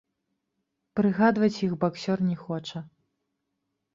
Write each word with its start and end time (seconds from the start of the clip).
Прыгадваць 0.99 1.59
іх 1.67 1.75
баксёр 1.85 2.23
не 2.29 2.37
хоча. 2.45 2.79